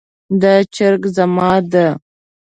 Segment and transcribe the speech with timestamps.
[0.41, 1.85] دا چرګ زما ده